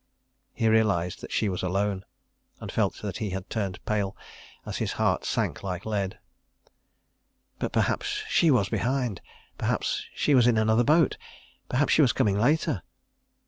[0.55, 2.05] He realised that she was alone,
[2.59, 4.17] and felt that he had turned pale,
[4.65, 6.17] as his heart sank like lead.
[7.59, 9.21] But perhaps she was behind....
[9.59, 11.17] Perhaps she was in another boat....
[11.69, 12.81] Perhaps she was coming later.